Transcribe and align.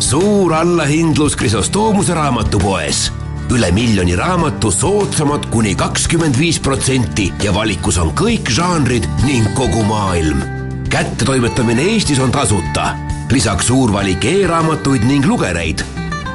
suur 0.00 0.54
allahindlus 0.54 1.36
Krisostoomuse 1.36 2.14
raamatupoes. 2.14 3.12
üle 3.50 3.70
miljoni 3.72 4.16
raamatu 4.16 4.70
soodsamad 4.70 5.46
kuni 5.50 5.74
kakskümmend 5.74 6.38
viis 6.38 6.60
protsenti 6.60 7.32
ja 7.42 7.54
valikus 7.54 7.98
on 7.98 8.10
kõik 8.16 8.50
žanrid 8.50 9.08
ning 9.24 9.54
kogu 9.54 9.82
maailm. 9.82 10.42
kättetoimetamine 10.88 11.82
Eestis 11.82 12.18
on 12.18 12.32
tasuta, 12.32 12.96
lisaks 13.30 13.66
suur 13.66 13.92
valik 13.92 14.24
e-raamatuid 14.24 15.04
ning 15.04 15.26
lugereid. 15.26 15.84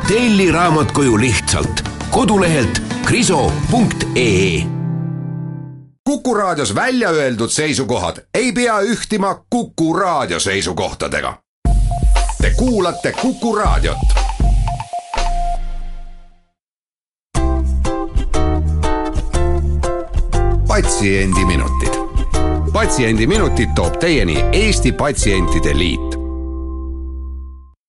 telli 0.08 0.52
raamat 0.52 0.92
koju 0.92 1.18
lihtsalt 1.18 1.84
kodulehelt 2.12 2.82
kriso.ee 3.06 4.64
Kuku 6.04 6.34
Raadios 6.34 6.76
välja 6.76 7.10
öeldud 7.10 7.50
seisukohad 7.50 8.18
ei 8.34 8.52
pea 8.52 8.80
ühtima 8.82 9.46
Kuku 9.50 9.94
Raadio 9.94 10.40
seisukohtadega. 10.40 11.49
Te 12.42 12.52
kuulate 12.58 13.12
Kuku 13.22 13.56
Raadiot. 13.56 13.98
patsiendiminutid, 20.68 21.90
Patsiendiminutid 22.74 23.70
toob 23.76 23.98
teieni 24.00 24.46
Eesti 24.52 24.92
Patsientide 24.92 25.78
Liit 25.78 26.16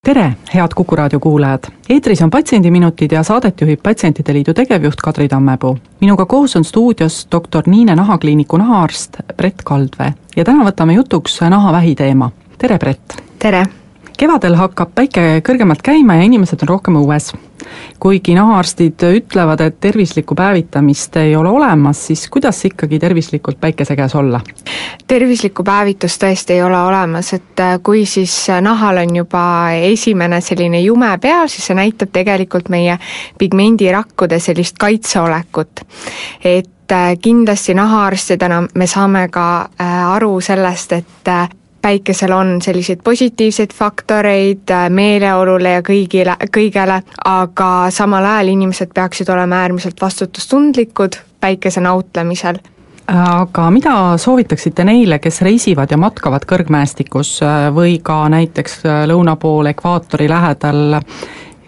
tere, 0.04 0.32
head 0.54 0.68
Kuku 0.74 0.96
raadio 0.96 1.20
kuulajad! 1.20 1.60
eetris 1.88 2.22
on 2.22 2.30
Patsiendiminutid 2.30 3.12
ja 3.12 3.22
saadet 3.22 3.60
juhib 3.60 3.80
Patsientide 3.82 4.32
Liidu 4.32 4.54
tegevjuht 4.54 5.00
Kadri 5.02 5.28
Tammepuu. 5.28 5.78
minuga 6.00 6.26
koos 6.26 6.56
on 6.56 6.64
stuudios 6.64 7.28
doktor 7.32 7.62
Niine 7.66 7.94
nahakliiniku 7.96 8.56
nahaarst 8.56 9.16
Brett 9.36 9.62
Kaldvee 9.64 10.14
ja 10.36 10.44
täna 10.44 10.64
võtame 10.64 10.92
jutuks 10.92 11.40
nahavähi 11.40 11.94
teema. 11.94 12.30
tere, 12.58 12.78
Brett! 12.78 13.22
tere! 13.38 13.79
Kevadel 14.20 14.56
hakkab 14.58 14.90
päike 14.94 15.22
kõrgemalt 15.46 15.80
käima 15.84 16.18
ja 16.18 16.26
inimesed 16.28 16.60
on 16.64 16.74
rohkem 16.74 16.98
õues. 17.00 17.30
kuigi 18.00 18.32
nahaarstid 18.34 19.02
ütlevad, 19.04 19.60
et 19.60 19.76
tervislikku 19.80 20.34
päevitamist 20.34 21.16
ei 21.20 21.36
ole 21.36 21.48
olemas, 21.48 22.00
siis 22.06 22.26
kuidas 22.28 22.64
ikkagi 22.64 22.98
tervislikult 22.98 23.60
päikese 23.60 23.96
käes 23.96 24.14
olla? 24.14 24.40
tervislikku 25.06 25.64
päevitust 25.64 26.22
tõesti 26.22 26.56
ei 26.58 26.62
ole 26.62 26.76
olemas, 26.76 27.32
et 27.32 27.60
äh, 27.60 27.78
kui 27.82 28.04
siis 28.06 28.34
nahal 28.60 29.00
on 29.04 29.16
juba 29.16 29.44
esimene 29.92 30.40
selline 30.40 30.80
jume 30.80 31.14
peal, 31.22 31.48
siis 31.48 31.70
see 31.70 31.78
näitab 31.78 32.12
tegelikult 32.12 32.68
meie 32.68 32.98
pigmendirakkude 33.38 34.38
sellist 34.38 34.76
kaitseolekut. 34.80 35.80
et 36.44 36.92
äh, 36.92 37.16
kindlasti 37.22 37.74
nahaarstidena 37.74 38.66
me 38.74 38.86
saame 38.86 39.28
ka 39.28 39.46
äh, 39.80 40.12
aru 40.12 40.40
sellest, 40.40 40.92
et 40.92 41.32
päikesel 41.82 42.32
on 42.32 42.58
selliseid 42.62 43.00
positiivseid 43.04 43.70
faktoreid 43.74 44.70
äh, 44.70 44.88
meeleolule 44.90 45.76
ja 45.78 45.82
kõigile, 45.86 46.36
kõigele, 46.52 47.00
aga 47.24 47.70
samal 47.90 48.26
ajal 48.34 48.52
inimesed 48.54 48.92
peaksid 48.94 49.28
olema 49.28 49.64
äärmiselt 49.64 50.00
vastutustundlikud 50.00 51.20
päikese 51.40 51.80
nautlemisel. 51.80 52.60
Aga 53.10 53.70
mida 53.74 53.92
soovitaksite 54.22 54.84
neile, 54.86 55.18
kes 55.18 55.40
reisivad 55.42 55.90
ja 55.90 55.98
matkavad 55.98 56.44
kõrgmäestikus 56.46 57.40
äh, 57.42 57.68
või 57.74 57.98
ka 58.02 58.22
näiteks 58.30 58.82
äh, 58.86 59.02
lõuna 59.10 59.36
pool 59.40 59.72
ekvaatori 59.72 60.28
lähedal 60.30 61.00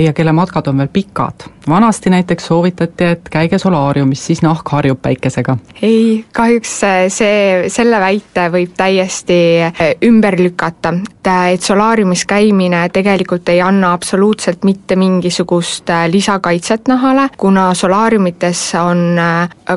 ja 0.05 0.13
kelle 0.13 0.33
matkad 0.33 0.67
on 0.67 0.79
veel 0.79 0.89
pikad. 0.93 1.49
vanasti 1.69 2.11
näiteks 2.11 2.47
soovitati, 2.47 3.05
et 3.05 3.29
käige 3.31 3.59
solaariumis, 3.59 4.27
siis 4.27 4.43
nahk 4.43 4.69
harjub 4.69 4.99
päikesega. 5.03 5.57
ei, 5.83 6.25
kahjuks 6.33 6.81
see, 7.09 7.69
selle 7.69 8.01
väite 8.01 8.49
võib 8.51 8.73
täiesti 8.77 9.39
eh, 9.63 9.95
ümber 10.05 10.39
lükata, 10.41 10.93
et, 10.93 11.31
et 11.53 11.63
solaariumis 11.63 12.25
käimine 12.27 12.89
tegelikult 12.93 13.49
ei 13.49 13.61
anna 13.63 13.93
absoluutselt 13.93 14.65
mitte 14.65 14.97
mingisugust 14.97 15.91
eh, 15.91 16.09
lisakaitset 16.11 16.89
nahale, 16.89 17.29
kuna 17.37 17.75
solaariumites 17.75 18.65
on, 18.83 19.21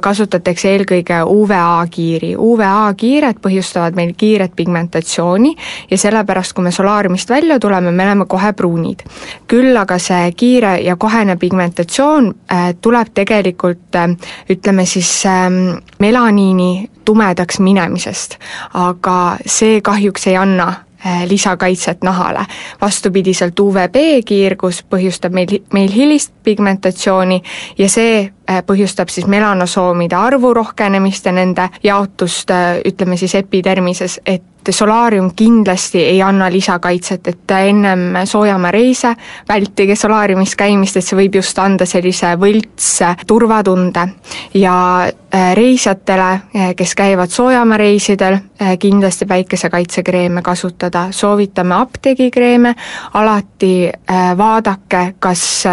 kasutatakse 0.01 0.71
eelkõige 0.71 1.21
UVA 1.23 1.85
kiiri. 1.91 2.33
UVA 2.37 2.93
kiired 2.97 3.39
põhjustavad 3.41 3.95
meil 3.95 4.13
kiiret 4.17 4.55
pigmentatsiooni 4.55 5.55
ja 5.91 5.97
sellepärast, 5.97 6.53
kui 6.53 6.65
me 6.65 6.71
solaariumist 6.71 7.29
välja 7.29 7.59
tuleme, 7.59 7.91
me 7.91 8.03
oleme 8.03 8.25
kohe 8.25 8.53
pruunid. 8.53 9.05
küll 9.47 9.77
aga 9.77 9.99
see 9.99 10.14
kiire 10.35 10.77
ja 10.81 10.95
kohene 10.95 11.35
pigmentatsioon 11.35 12.33
äh, 12.51 12.73
tuleb 12.81 13.13
tegelikult 13.13 13.95
äh, 13.95 14.09
ütleme 14.49 14.85
siis 14.85 15.25
ähm, 15.25 15.77
melaniini 15.99 16.89
tumedaks 17.05 17.59
minemisest, 17.59 18.39
aga 18.73 19.37
see 19.45 19.81
kahjuks 19.81 20.27
ei 20.27 20.37
anna 20.37 20.67
äh, 21.05 21.23
lisakaitset 21.29 22.03
nahale. 22.03 22.45
vastupidiselt 22.81 23.59
UVB 23.59 24.25
kiirgus 24.25 24.83
põhjustab 24.89 25.33
meil, 25.33 25.59
meil 25.73 25.91
hilist 25.91 26.33
pigmentatsiooni 26.43 27.43
ja 27.77 27.89
see 27.89 28.31
põhjustab 28.65 29.09
siis 29.09 29.27
melanosoomide 29.27 30.15
arvu 30.15 30.53
rohkenemist 30.53 31.25
ja 31.25 31.31
nende 31.31 31.69
jaotust 31.83 32.51
ütleme 32.85 33.17
siis 33.17 33.35
epidermises, 33.35 34.19
et 34.25 34.43
solaarium 34.71 35.31
kindlasti 35.35 36.03
ei 36.03 36.21
anna 36.21 36.51
lisakaitset, 36.51 37.27
et 37.27 37.51
ennem 37.51 37.99
soojamaareise 38.25 39.15
vältige 39.47 39.95
solaariumis 39.95 40.55
käimist, 40.55 40.97
et 40.97 41.05
see 41.05 41.17
võib 41.17 41.35
just 41.39 41.59
anda 41.59 41.85
sellise 41.85 42.35
võlts 42.39 42.89
turvatunde. 43.27 44.07
ja 44.53 45.05
äh, 45.05 45.53
reisijatele, 45.53 46.29
äh, 46.55 46.75
kes 46.75 46.95
käivad 46.95 47.29
soojamaareisidel, 47.29 48.33
äh, 48.33 48.77
kindlasti 48.79 49.25
päikesekaitsekreeme 49.25 50.41
kasutada, 50.41 51.07
soovitame 51.11 51.75
apteegikreeme, 51.75 52.75
alati 53.13 53.91
vaadake, 54.37 55.15
kas 55.19 55.65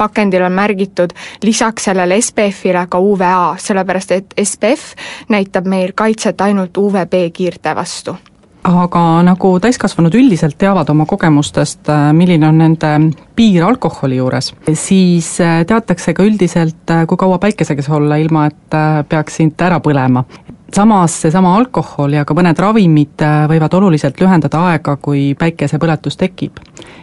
pakendil 0.00 0.46
on 0.46 0.56
märgitud 0.56 1.12
lisaks 1.44 1.90
sellele 1.90 2.20
SPF-ile 2.20 2.86
ka 2.88 2.98
UVA, 2.98 3.54
sellepärast 3.60 4.16
et 4.16 4.34
SPF 4.40 4.96
näitab 5.28 5.68
meil 5.68 5.94
kaitset 5.94 6.40
ainult 6.40 6.76
UVB 6.80 7.22
kiirte 7.36 7.76
vastu. 7.76 8.16
Aga 8.60 9.22
nagu 9.24 9.54
täiskasvanud 9.62 10.12
üldiselt 10.18 10.58
teavad 10.60 10.90
oma 10.92 11.06
kogemustest, 11.08 11.80
äh, 11.88 12.10
milline 12.12 12.44
on 12.48 12.58
nende 12.60 12.90
piir 13.36 13.64
alkoholi 13.64 14.18
juures, 14.18 14.52
siis 14.76 15.32
äh, 15.40 15.62
teatakse 15.66 16.12
ka 16.12 16.26
üldiselt, 16.28 16.84
äh, 16.92 17.06
kui 17.08 17.16
kaua 17.16 17.40
päikese 17.40 17.76
käes 17.78 17.88
olla, 17.88 18.20
ilma 18.20 18.50
et 18.50 18.78
peaks 19.08 19.40
sind 19.40 19.64
ära 19.64 19.80
põlema 19.80 20.26
samas 20.74 21.22
seesama 21.22 21.56
alkohol 21.56 22.14
ja 22.14 22.24
ka 22.24 22.34
mõned 22.36 22.58
ravimid 22.58 23.22
äh, 23.24 23.44
võivad 23.50 23.74
oluliselt 23.74 24.20
lühendada 24.20 24.60
aega, 24.70 24.96
kui 25.02 25.34
päikesepõletus 25.38 26.16
tekib. 26.16 26.60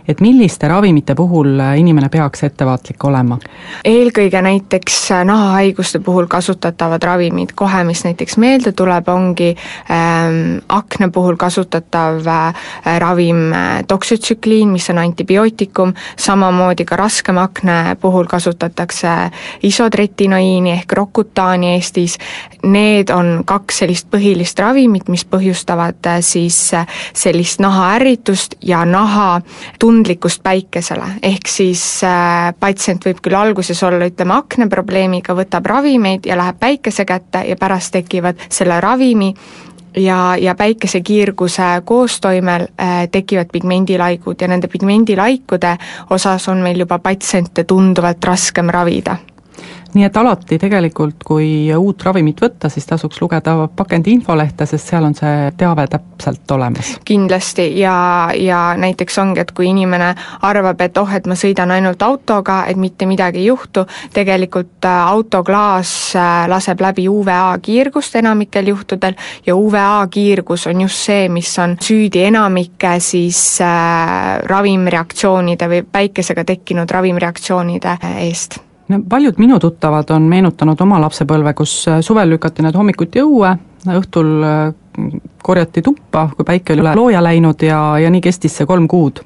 et 0.07 0.21
milliste 0.23 0.67
ravimite 0.67 1.15
puhul 1.15 1.59
äh, 1.59 1.73
inimene 1.79 2.09
peaks 2.09 2.43
ettevaatlik 2.43 3.03
olema? 3.03 3.37
eelkõige 3.83 4.41
näiteks 4.41 5.11
äh, 5.11 5.25
nahahaiguste 5.25 5.99
puhul 5.99 6.27
kasutatavad 6.27 7.03
ravimid, 7.03 7.51
kohe 7.55 7.83
mis 7.83 8.03
näiteks 8.03 8.37
meelde 8.37 8.71
tuleb, 8.71 9.09
ongi 9.09 9.49
ähm, 9.91 10.63
akna 10.69 11.09
puhul 11.09 11.35
kasutatav 11.35 12.27
äh, 12.27 12.53
ravim 12.99 13.51
doksotsükliin, 13.89 14.69
mis 14.69 14.89
on 14.89 14.97
antibiootikum, 15.03 15.93
samamoodi 16.15 16.85
ka 16.85 16.95
raskem 16.95 17.37
akne 17.37 17.97
puhul 18.01 18.25
kasutatakse 18.25 19.17
isotretinoiini 19.63 20.71
ehk 20.71 20.91
Rokutaani 20.93 21.73
Eestis, 21.75 22.17
need 22.63 23.09
on 23.09 23.43
ka 23.45 23.56
kaks 23.57 23.81
sellist 23.83 24.09
põhilist 24.13 24.59
ravimit, 24.61 25.09
mis 25.11 25.25
põhjustavad 25.27 26.09
äh, 26.09 26.21
siis 26.25 26.57
äh, 26.77 26.87
sellist 27.17 27.61
nahaärritust 27.63 28.57
ja 28.61 28.83
naha 28.85 29.41
tundlikkust 29.79 30.43
päikesele, 30.45 31.17
ehk 31.25 31.51
siis 31.51 31.83
äh, 32.07 32.51
patsient 32.59 33.05
võib 33.07 33.21
küll 33.25 33.37
alguses 33.37 33.83
olla, 33.83 34.09
ütleme, 34.09 34.37
akneprobleemiga, 34.37 35.35
võtab 35.37 35.69
ravimeid 35.69 36.27
ja 36.29 36.37
läheb 36.39 36.59
päikese 36.61 37.05
kätte 37.07 37.43
ja 37.47 37.57
pärast 37.59 37.95
tekivad 37.97 38.47
selle 38.49 38.81
ravimi 38.83 39.33
ja, 39.97 40.35
ja 40.39 40.55
päikesekiirguse 40.55 41.63
koostoimel 41.85 42.67
äh, 42.81 43.07
tekivad 43.11 43.47
pigmendilaigud 43.51 44.41
ja 44.41 44.47
nende 44.47 44.67
pigmendilaikude 44.67 45.77
osas 46.09 46.47
on 46.47 46.61
meil 46.63 46.79
juba 46.85 46.99
patsiente 46.99 47.63
tunduvalt 47.63 48.23
raskem 48.23 48.69
ravida 48.69 49.17
nii 49.97 50.05
et 50.05 50.17
alati 50.17 50.59
tegelikult, 50.61 51.23
kui 51.25 51.47
uut 51.73 52.03
ravimit 52.05 52.41
võtta, 52.41 52.69
siis 52.69 52.85
tasuks 52.85 53.21
lugeda 53.21 53.55
pakendi 53.75 54.13
infolehte, 54.17 54.67
sest 54.69 54.91
seal 54.91 55.07
on 55.07 55.15
see 55.17 55.51
teave 55.57 55.87
täpselt 55.91 56.51
olemas. 56.53 56.93
kindlasti 57.05 57.67
ja, 57.79 58.29
ja 58.37 58.61
näiteks 58.77 59.17
ongi, 59.23 59.41
et 59.41 59.51
kui 59.57 59.69
inimene 59.71 60.13
arvab, 60.45 60.81
et 60.85 60.97
oh, 61.01 61.13
et 61.13 61.27
ma 61.27 61.37
sõidan 61.39 61.73
ainult 61.73 62.01
autoga, 62.05 62.63
et 62.69 62.77
mitte 62.77 63.07
midagi 63.09 63.41
ei 63.41 63.49
juhtu, 63.49 63.85
tegelikult 64.13 64.85
äh, 64.85 64.99
autoklaas 65.07 65.93
äh, 66.15 66.45
laseb 66.51 66.81
läbi 66.81 67.07
UVA 67.09 67.57
kiirgust 67.61 68.15
enamikel 68.21 68.69
juhtudel 68.73 69.17
ja 69.45 69.55
UVA 69.55 70.07
kiirgus 70.11 70.67
on 70.67 70.85
just 70.85 71.07
see, 71.09 71.27
mis 71.29 71.51
on 71.59 71.77
süüdi 71.81 72.27
enamike 72.27 72.97
siis 73.03 73.41
äh, 73.65 74.37
ravimreaktsioonide 74.45 75.71
või 75.73 75.83
päikesega 75.91 76.45
tekkinud 76.47 76.91
ravimreaktsioonide 76.91 77.97
äh, 77.97 78.23
eest 78.27 78.61
no 78.87 78.99
paljud 79.09 79.37
minu 79.37 79.59
tuttavad 79.59 80.11
on 80.15 80.27
meenutanud 80.31 80.81
oma 80.81 80.99
lapsepõlve, 81.05 81.53
kus 81.57 81.79
äh, 81.87 82.01
suvel 82.05 82.35
lükati 82.35 82.65
nad 82.65 82.75
hommikuti 82.75 83.23
õue, 83.23 83.55
õhtul 83.87 84.35
äh, 84.43 84.67
korjati 85.43 85.81
tuppa, 85.81 86.27
kui 86.35 86.45
päike 86.45 86.73
oli 86.73 86.81
üle 86.83 86.93
looja 86.97 87.21
läinud 87.23 87.61
ja, 87.63 87.79
ja 88.01 88.09
nii 88.11 88.21
kestis 88.23 88.55
see 88.57 88.67
kolm 88.67 88.87
kuud. 88.89 89.21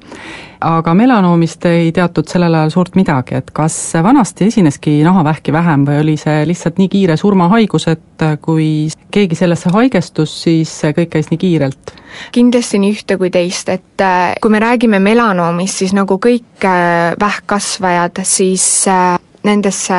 aga 0.62 0.92
melanoomist 0.94 1.64
ei 1.66 1.88
teatud 1.92 2.28
sellel 2.30 2.54
ajal 2.54 2.70
suurt 2.70 2.94
midagi, 2.94 3.34
et 3.34 3.48
kas 3.50 3.74
vanasti 4.04 4.46
esineski 4.46 5.00
nahavähki 5.02 5.52
vähem 5.52 5.86
või 5.88 5.98
oli 6.04 6.14
see 6.20 6.44
lihtsalt 6.46 6.78
nii 6.78 6.88
kiire 6.92 7.16
surmahaigus, 7.18 7.88
et 7.90 8.26
kui 8.44 8.68
keegi 9.10 9.38
sellesse 9.40 9.72
haigestus, 9.74 10.36
siis 10.44 10.76
kõik 10.94 11.10
käis 11.16 11.32
nii 11.32 11.40
kiirelt? 11.40 11.96
kindlasti 12.36 12.78
nii 12.78 12.94
ühte 12.94 13.16
kui 13.18 13.32
teist, 13.34 13.72
et 13.72 14.04
äh, 14.04 14.36
kui 14.42 14.52
me 14.52 14.60
räägime 14.62 15.00
melanoomist, 15.02 15.82
siis 15.82 15.96
nagu 15.96 16.20
kõik 16.22 16.68
äh, 16.68 17.16
vähkkasvajad, 17.20 18.22
siis 18.28 18.86
äh, 18.92 19.16
nendesse 19.44 19.94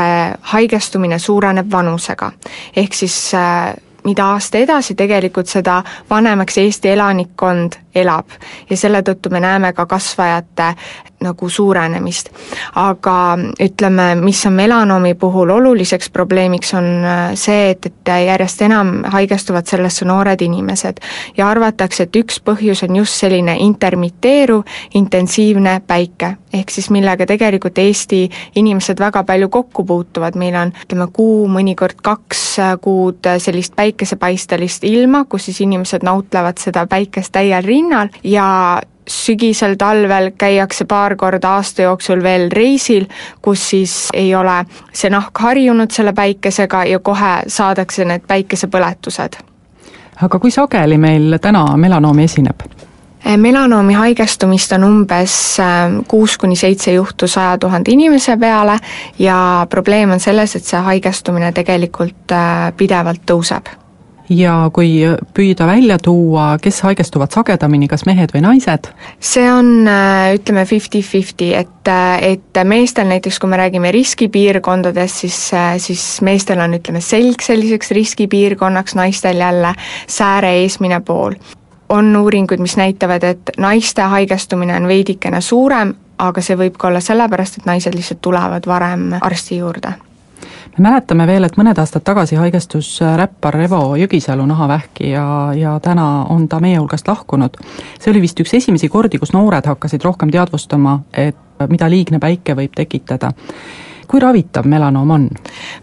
haigestumine 0.53 1.19
suureneb 1.19 1.71
vanusega. 1.71 2.31
ehk 2.75 2.93
siis 2.93 3.33
mida 4.03 4.25
aasta 4.25 4.57
edasi, 4.57 4.95
tegelikult 4.95 5.47
seda 5.47 5.81
vanemaks 6.09 6.57
Eesti 6.57 6.89
elanikkond 6.89 7.77
elab 7.95 8.35
ja 8.69 8.77
selle 8.77 9.01
tõttu 9.01 9.31
me 9.31 9.39
näeme 9.39 9.73
ka 9.73 9.85
kasvajate 9.85 10.73
nagu 11.23 11.49
suurenemist. 11.49 12.29
aga 12.75 13.37
ütleme, 13.61 14.15
mis 14.15 14.45
on 14.45 14.53
melanoomi 14.53 15.13
puhul 15.19 15.49
oluliseks 15.49 16.09
probleemiks, 16.09 16.73
on 16.73 16.85
äh, 17.05 17.21
see, 17.39 17.69
et, 17.71 17.85
et 17.85 18.13
järjest 18.25 18.61
enam 18.61 19.03
haigestuvad 19.13 19.67
sellesse 19.69 20.05
noored 20.05 20.41
inimesed 20.41 20.99
ja 21.37 21.49
arvatakse, 21.49 22.03
et 22.03 22.15
üks 22.15 22.39
põhjus 22.43 22.83
on 22.87 22.95
just 23.01 23.19
selline 23.19 23.55
intermiteeruv 23.59 24.63
intensiivne 24.93 25.79
päike, 25.87 26.35
ehk 26.53 26.71
siis 26.71 26.89
millega 26.93 27.25
tegelikult 27.29 27.77
Eesti 27.77 28.23
inimesed 28.55 28.99
väga 28.99 29.23
palju 29.27 29.49
kokku 29.49 29.85
puutuvad, 29.85 30.37
meil 30.39 30.55
on 30.59 30.73
ütleme, 30.85 31.07
kuu, 31.13 31.47
mõnikord 31.51 32.01
kaks 32.03 32.43
kuud 32.81 33.29
sellist 33.37 33.75
päikesepaistelist 33.75 34.83
ilma, 34.87 35.25
kus 35.29 35.49
siis 35.49 35.61
inimesed 35.65 36.05
nautlevad 36.05 36.61
seda 36.61 36.85
päikest 36.89 37.33
täiel 37.33 37.63
rinnal 37.65 38.11
ja 38.23 38.47
sügisel, 39.07 39.75
talvel 39.77 40.31
käiakse 40.37 40.85
paar 40.85 41.15
korda 41.15 41.55
aasta 41.57 41.87
jooksul 41.87 42.23
veel 42.23 42.49
reisil, 42.51 43.07
kus 43.41 43.69
siis 43.69 43.95
ei 44.13 44.35
ole 44.35 44.63
see 44.93 45.11
nahk 45.13 45.39
harjunud 45.39 45.91
selle 45.91 46.13
päikesega 46.13 46.85
ja 46.85 46.99
kohe 46.99 47.33
saadakse 47.47 48.05
need 48.05 48.27
päikesepõletused. 48.27 49.37
aga 50.21 50.39
kui 50.39 50.51
sageli 50.51 50.97
meil 50.97 51.37
täna 51.41 51.65
melanoomi 51.77 52.23
esineb? 52.23 52.63
melanoomi 53.37 53.93
haigestumist 53.93 54.71
on 54.71 54.83
umbes 54.83 55.59
äh, 55.59 55.91
kuus 56.07 56.37
kuni 56.37 56.55
seitse 56.55 56.93
juhtu 56.93 57.27
saja 57.27 57.57
tuhande 57.57 57.91
inimese 57.91 58.37
peale 58.37 58.79
ja 59.19 59.67
probleem 59.69 60.11
on 60.11 60.19
selles, 60.19 60.55
et 60.55 60.65
see 60.65 60.79
haigestumine 60.79 61.51
tegelikult 61.51 62.31
äh, 62.31 62.73
pidevalt 62.77 63.23
tõuseb 63.31 63.71
ja 64.29 64.69
kui 64.73 65.01
püüda 65.33 65.67
välja 65.67 65.97
tuua, 66.01 66.57
kes 66.61 66.81
haigestuvad 66.85 67.33
sagedamini, 67.33 67.87
kas 67.91 68.05
mehed 68.07 68.33
või 68.33 68.43
naised? 68.45 68.89
see 69.19 69.45
on 69.51 69.87
äh, 69.87 70.33
ütleme 70.37 70.65
fifty-fifty, 70.69 71.51
et, 71.57 71.87
äh, 71.91 72.23
et 72.33 72.61
meestel 72.63 73.09
näiteks, 73.09 73.39
kui 73.39 73.51
me 73.51 73.59
räägime 73.59 73.91
riskipiirkondadest, 73.91 75.23
siis, 75.25 75.39
äh, 75.53 75.73
siis 75.77 76.21
meestel 76.21 76.61
on 76.63 76.77
ütleme 76.79 77.01
selg 77.01 77.43
selliseks 77.43 77.91
riskipiirkonnaks, 77.91 78.95
naistel 78.95 79.43
jälle 79.43 79.73
sääre 80.07 80.55
eesmine 80.63 81.01
pool. 81.01 81.35
on 81.89 82.15
uuringuid, 82.17 82.59
mis 82.59 82.77
näitavad, 82.77 83.23
et 83.23 83.49
naiste 83.57 84.01
haigestumine 84.01 84.75
on 84.75 84.87
veidikene 84.87 85.41
suurem, 85.41 85.93
aga 86.17 86.41
see 86.41 86.57
võib 86.57 86.79
ka 86.79 86.87
olla 86.87 87.03
sellepärast, 87.03 87.59
et 87.59 87.67
naised 87.69 87.93
lihtsalt 87.93 88.21
tulevad 88.21 88.65
varem 88.65 89.11
arsti 89.21 89.57
juurde 89.57 89.93
me 90.77 90.89
mäletame 90.89 91.27
veel, 91.27 91.45
et 91.45 91.57
mõned 91.57 91.77
aastad 91.79 92.03
tagasi 92.05 92.37
haigestus 92.39 92.95
äh, 93.01 93.15
räppar 93.19 93.55
Revo 93.57 93.95
Jõgisalu 93.99 94.45
nahavähki 94.49 95.11
ja, 95.11 95.25
ja 95.57 95.77
täna 95.83 96.25
on 96.33 96.47
ta 96.49 96.59
meie 96.63 96.79
hulgast 96.79 97.07
lahkunud. 97.07 97.57
see 97.99 98.11
oli 98.11 98.21
vist 98.21 98.39
üks 98.39 98.53
esimesi 98.57 98.89
kordi, 98.89 99.19
kus 99.21 99.33
noored 99.33 99.65
hakkasid 99.65 100.03
rohkem 100.03 100.31
teadvustama, 100.33 100.99
et 101.13 101.37
mida 101.69 101.89
liigne 101.89 102.19
päike 102.19 102.55
võib 102.57 102.73
tekitada 102.75 103.31
kui 104.07 104.19
ravitav 104.19 104.65
melanoom 104.69 105.11
on? 105.11 105.29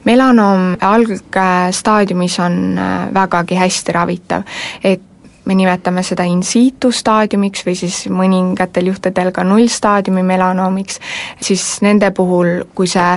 melanoom 0.05 0.75
algstaadiumis 0.81 2.41
on 2.41 2.59
äh, 2.79 3.15
vägagi 3.15 3.55
hästi 3.59 3.93
ravitav, 3.93 4.43
et 4.85 5.07
me 5.45 5.55
nimetame 5.55 6.03
seda 6.07 6.25
in 6.29 6.43
situ 6.47 6.93
staadiumiks 6.95 7.65
või 7.67 7.75
siis 7.79 8.03
mõningatel 8.13 8.91
juhtudel 8.93 9.33
ka 9.35 9.45
nullstaadiumi 9.47 10.23
melanoomiks, 10.27 11.01
siis 11.43 11.65
nende 11.83 12.11
puhul, 12.15 12.67
kui 12.75 12.91
see 12.91 13.17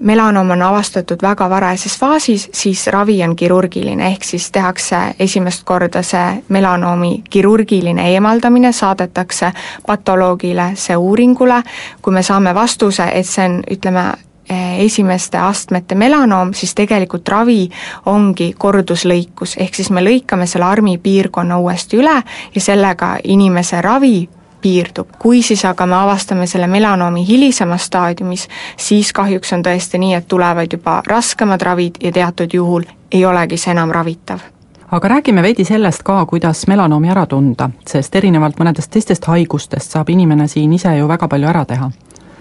melanoom 0.00 0.50
on 0.50 0.62
avastatud 0.62 1.22
väga 1.22 1.50
varajases 1.50 1.98
faasis, 1.98 2.48
siis 2.52 2.86
ravi 2.86 3.22
on 3.24 3.36
kirurgiline, 3.36 4.12
ehk 4.12 4.24
siis 4.24 4.50
tehakse 4.50 4.96
esimest 5.18 5.64
korda 5.64 6.02
see 6.02 6.42
melanoomi 6.48 7.22
kirurgiline 7.30 8.10
eemaldamine, 8.12 8.72
saadetakse 8.72 9.52
patoloogile 9.86 10.72
see 10.74 10.96
uuringule, 10.96 11.62
kui 12.02 12.12
me 12.12 12.22
saame 12.22 12.54
vastuse, 12.54 13.10
et 13.14 13.26
see 13.26 13.44
on, 13.48 13.60
ütleme, 13.70 14.06
esimeste 14.78 15.38
astmete 15.38 15.94
melanoom, 15.94 16.54
siis 16.56 16.72
tegelikult 16.74 17.28
ravi 17.28 17.68
ongi 18.06 18.54
korduslõikus, 18.58 19.58
ehk 19.60 19.74
siis 19.76 19.90
me 19.90 20.00
lõikame 20.00 20.46
selle 20.48 20.64
armi 20.64 20.96
piirkonna 20.98 21.58
uuesti 21.60 22.00
üle 22.00 22.16
ja 22.54 22.60
sellega 22.60 23.16
inimese 23.24 23.82
ravi 23.84 24.28
piirdub. 24.60 25.08
kui 25.18 25.42
siis 25.42 25.64
aga 25.64 25.86
me 25.86 25.96
avastame 25.96 26.46
selle 26.46 26.66
melanoomi 26.66 27.26
hilisemas 27.28 27.84
staadiumis, 27.84 28.48
siis 28.76 29.12
kahjuks 29.12 29.52
on 29.52 29.62
tõesti 29.62 29.98
nii, 29.98 30.14
et 30.14 30.28
tulevad 30.28 30.72
juba 30.72 31.02
raskemad 31.06 31.62
ravid 31.62 32.02
ja 32.02 32.12
teatud 32.12 32.54
juhul 32.54 32.84
ei 33.12 33.24
olegi 33.24 33.56
see 33.56 33.72
enam 33.72 33.90
ravitav 33.90 34.40
aga 34.90 35.08
räägime 35.08 35.42
veidi 35.42 35.64
sellest 35.64 36.02
ka, 36.02 36.26
kuidas 36.26 36.66
melanoomi 36.66 37.10
ära 37.12 37.26
tunda, 37.26 37.70
sest 37.86 38.14
erinevalt 38.16 38.58
mõnedest 38.58 38.90
teistest 38.90 39.24
haigustest 39.28 39.96
saab 39.96 40.08
inimene 40.08 40.48
siin 40.48 40.72
ise 40.72 40.96
ju 40.96 41.08
väga 41.08 41.28
palju 41.28 41.48
ära 41.48 41.64
teha 41.64 41.90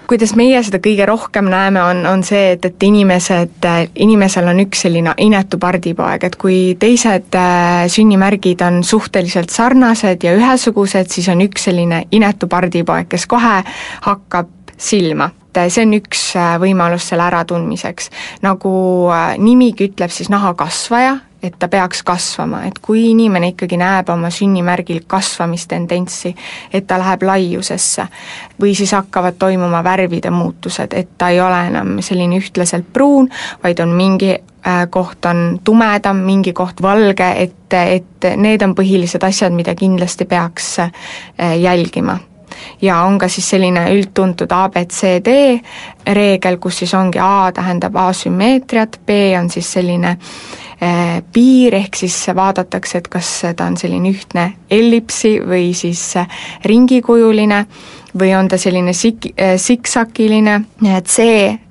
kuidas 0.08 0.34
meie 0.40 0.60
seda 0.64 0.80
kõige 0.84 1.06
rohkem 1.08 1.50
näeme, 1.52 1.82
on, 1.84 2.04
on 2.10 2.24
see, 2.26 2.54
et, 2.56 2.66
et 2.66 2.84
inimesed, 2.88 3.68
inimesel 3.96 4.48
on 4.48 4.62
üks 4.64 4.86
selline 4.86 5.14
inetu 5.24 5.60
pardipoeg, 5.62 6.28
et 6.28 6.38
kui 6.40 6.60
teised 6.80 7.36
äh, 7.38 7.88
sünnimärgid 7.92 8.64
on 8.68 8.84
suhteliselt 8.88 9.54
sarnased 9.54 10.24
ja 10.24 10.36
ühesugused, 10.38 11.12
siis 11.14 11.28
on 11.34 11.44
üks 11.46 11.68
selline 11.70 12.06
inetu 12.12 12.50
pardipoeg, 12.52 13.10
kes 13.12 13.28
kohe 13.30 13.60
hakkab 14.08 14.54
silma 14.78 15.32
see 15.58 15.88
on 15.88 15.96
üks 15.98 16.20
äh, 16.38 16.56
võimalus 16.62 17.08
selle 17.10 17.26
äratundmiseks. 17.32 18.12
nagu 18.46 18.72
äh, 19.10 19.38
nimigi 19.42 19.90
ütleb, 19.90 20.14
siis 20.14 20.30
nahakasvaja, 20.30 21.18
et 21.44 21.54
ta 21.60 21.68
peaks 21.68 22.04
kasvama, 22.04 22.64
et 22.66 22.80
kui 22.82 23.12
inimene 23.12 23.52
ikkagi 23.54 23.78
näeb 23.78 24.10
oma 24.10 24.30
sünnimärgil 24.34 25.04
kasvamistendentsi, 25.08 26.34
et 26.74 26.88
ta 26.88 26.98
läheb 27.00 27.24
laiusesse 27.28 28.08
või 28.62 28.74
siis 28.76 28.92
hakkavad 28.98 29.38
toimuma 29.40 29.84
värvide 29.86 30.32
muutused, 30.34 30.94
et 30.98 31.14
ta 31.18 31.30
ei 31.30 31.42
ole 31.42 31.68
enam 31.70 31.98
selline 32.02 32.40
ühtlaselt 32.42 32.90
pruun, 32.94 33.30
vaid 33.64 33.80
on 33.80 33.94
mingi 33.98 34.34
äh, 34.34 34.88
koht 34.90 35.26
on 35.30 35.60
tumedam, 35.64 36.24
mingi 36.26 36.54
koht 36.58 36.82
valge, 36.82 37.30
et, 37.38 37.74
et 37.74 38.32
need 38.36 38.66
on 38.66 38.74
põhilised 38.76 39.24
asjad, 39.24 39.54
mida 39.54 39.76
kindlasti 39.78 40.26
peaks 40.26 40.80
äh, 40.80 40.92
jälgima. 41.62 42.18
Ja 42.82 43.04
on 43.06 43.20
ka 43.22 43.28
siis 43.30 43.50
selline 43.50 43.84
üldtuntud 43.94 44.50
abcd 44.56 45.28
reegel, 46.16 46.58
kus 46.58 46.80
siis 46.82 46.94
ongi 46.98 47.20
A 47.22 47.52
tähendab 47.54 47.96
asümmeetriat, 48.02 48.98
B 49.06 49.20
on 49.38 49.52
siis 49.54 49.68
selline 49.78 50.16
äh, 50.16 50.67
piir, 51.34 51.76
ehk 51.76 51.96
siis 51.96 52.16
vaadatakse, 52.36 52.98
et 52.98 53.08
kas 53.08 53.30
ta 53.58 53.66
on 53.66 53.78
selline 53.78 54.12
ühtne 54.14 54.44
ellipsi 54.70 55.38
või 55.42 55.72
siis 55.74 56.02
äh, 56.18 56.28
ringikujuline 56.66 57.64
või 58.18 58.34
on 58.38 58.48
ta 58.48 58.60
selline 58.62 58.94
sik-, 58.94 59.32
äh, 59.34 59.56
siksakiline, 59.62 60.60
C 61.06 61.26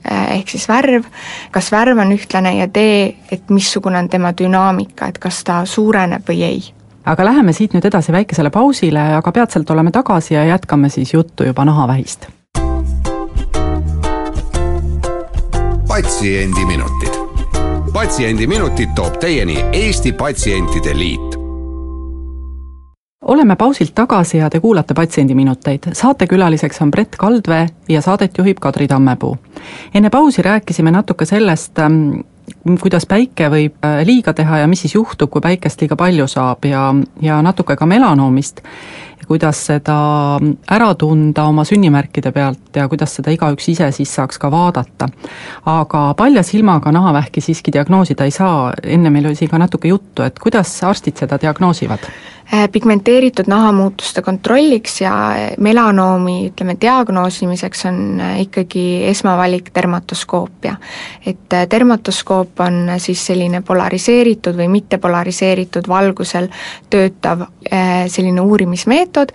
ehk 0.06 0.50
siis 0.50 0.68
värv, 0.68 1.06
kas 1.50 1.70
värv 1.74 1.98
on 2.02 2.14
ühtlane 2.14 2.56
ja 2.60 2.66
D, 2.70 2.86
et 3.30 3.50
missugune 3.50 3.98
on 3.98 4.08
tema 4.08 4.32
dünaamika, 4.38 5.10
et 5.10 5.18
kas 5.18 5.42
ta 5.44 5.64
suureneb 5.66 6.26
või 6.26 6.42
ei. 6.46 6.64
Aga 7.06 7.24
läheme 7.24 7.52
siit 7.54 7.74
nüüd 7.74 7.86
edasi 7.86 8.12
väikesele 8.14 8.50
pausile, 8.50 9.02
aga 9.18 9.32
peatselt 9.32 9.70
oleme 9.70 9.94
tagasi 9.94 10.34
ja 10.34 10.44
jätkame 10.44 10.90
siis 10.90 11.14
juttu 11.14 11.46
juba 11.46 11.64
nahavähist. 11.64 12.26
patsiendiminutid 15.96 16.95
patsiendiminutid 17.96 18.88
toob 18.94 19.14
teieni 19.16 19.54
Eesti 19.72 20.12
Patsientide 20.12 20.92
Liit 20.98 21.36
oleme 23.24 23.56
pausilt 23.56 23.94
tagasi 23.94 24.36
ja 24.36 24.50
te 24.50 24.60
kuulate 24.60 24.94
Patsiendiminuteid. 24.94 25.78
saatekülaliseks 25.92 26.82
on 26.82 26.90
Brett 26.90 27.16
Kaldvee 27.16 27.66
ja 27.88 28.00
saadet 28.00 28.38
juhib 28.38 28.58
Kadri 28.60 28.88
Tammepuu. 28.88 29.38
enne 29.94 30.10
pausi 30.10 30.42
rääkisime 30.42 30.90
natuke 30.90 31.24
sellest, 31.24 31.78
ähm, 31.78 32.20
kuidas 32.82 33.06
päike 33.06 33.48
võib 33.48 33.80
äh, 33.84 34.04
liiga 34.04 34.32
teha 34.32 34.58
ja 34.58 34.66
mis 34.66 34.80
siis 34.80 34.94
juhtub, 34.94 35.30
kui 35.30 35.40
päikest 35.40 35.80
liiga 35.80 35.96
palju 35.96 36.26
saab 36.26 36.64
ja, 36.64 36.94
ja 37.20 37.42
natuke 37.42 37.76
ka 37.76 37.86
melanoomist 37.86 38.60
kuidas 39.26 39.60
seda 39.66 39.96
ära 40.70 40.92
tunda 40.94 41.46
oma 41.50 41.64
sünnimärkide 41.66 42.32
pealt 42.32 42.76
ja 42.76 42.88
kuidas 42.88 43.16
seda 43.18 43.34
igaüks 43.34 43.68
ise 43.72 43.90
siis 43.92 44.14
saaks 44.14 44.38
ka 44.38 44.50
vaadata. 44.50 45.08
aga 45.66 46.14
palja 46.14 46.42
silmaga 46.42 46.92
nahavähki 46.92 47.40
siiski 47.40 47.72
diagnoosida 47.72 48.24
ei 48.24 48.30
saa, 48.30 48.72
enne 48.82 49.10
meil 49.10 49.26
oli 49.26 49.34
siin 49.34 49.50
ka 49.50 49.58
natuke 49.58 49.88
juttu, 49.88 50.22
et 50.22 50.38
kuidas 50.38 50.72
arstid 50.84 51.16
seda 51.16 51.38
diagnoosivad? 51.42 52.06
Pigmenteeritud 52.72 53.48
nahamuutuste 53.50 54.22
kontrolliks 54.22 55.00
ja 55.00 55.12
melanoomi, 55.58 56.36
ütleme, 56.50 56.76
diagnoosimiseks 56.80 57.86
on 57.90 58.20
ikkagi 58.38 59.04
esmavalik 59.10 59.70
dermatoskoopia. 59.74 60.76
et 61.26 61.56
dermatoskoop 61.70 62.60
on 62.60 62.90
siis 62.98 63.26
selline 63.26 63.62
polariseeritud 63.62 64.56
või 64.56 64.68
mitte 64.68 64.98
polariseeritud 64.98 65.88
valgusel 65.88 66.48
töötav 66.90 67.46
selline 68.06 68.40
uurimismeetod, 68.40 69.32